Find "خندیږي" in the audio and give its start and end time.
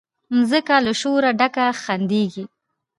1.81-2.45